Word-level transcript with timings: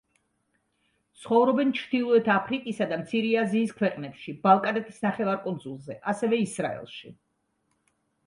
ცხოვრობენ 1.23 1.73
ჩრდილოეთ 1.79 2.29
აფრიკისა 2.35 2.87
და 2.93 2.97
მცირე 3.01 3.35
აზიის 3.43 3.75
ქვეყნებში, 3.81 4.35
ბალკანეთის 4.47 4.99
ნახევარკუნძულზე, 5.05 5.99
ასევე 6.13 6.41
ისრაელში. 6.47 7.13